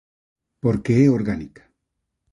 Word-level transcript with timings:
Porque 0.63 0.91
é 1.03 1.13
orgánica. 1.19 1.63